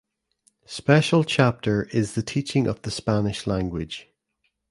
[0.65, 4.07] Special chapter is the teaching of the Spanish language.